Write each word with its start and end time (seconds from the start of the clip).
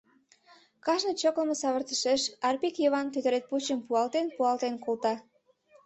Кажне 0.85 1.11
чоклымо 1.21 1.55
савыртышеш 1.61 2.21
Арпик 2.47 2.75
Йыван 2.83 3.07
тӧтыретпучым 3.13 3.79
пуалтен-пуалтен 3.87 4.75
колта. 4.83 5.13